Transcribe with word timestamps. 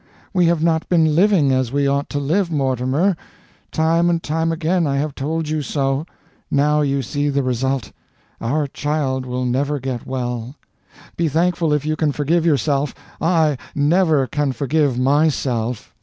We 0.33 0.47
have 0.47 0.63
not 0.63 0.89
been 0.89 1.15
living 1.15 1.51
as 1.51 1.71
we 1.71 1.85
ought 1.87 2.09
to 2.09 2.17
live, 2.17 2.49
Mortimer. 2.49 3.15
Time 3.71 4.09
and 4.09 4.23
time 4.23 4.51
again 4.51 4.87
I 4.87 4.97
have 4.97 5.13
told 5.13 5.47
you 5.47 5.61
so. 5.61 6.07
Now 6.49 6.81
you 6.81 7.03
see 7.03 7.29
the 7.29 7.43
result. 7.43 7.91
Our 8.41 8.65
child 8.65 9.27
will 9.27 9.45
never 9.45 9.79
get 9.79 10.07
well. 10.07 10.55
Be 11.17 11.27
thankful 11.27 11.71
if 11.71 11.85
you 11.85 11.95
can 11.95 12.11
forgive 12.13 12.47
yourself; 12.47 12.95
I 13.21 13.59
never 13.75 14.25
can 14.25 14.53
forgive 14.53 14.97
myself." 14.97 15.93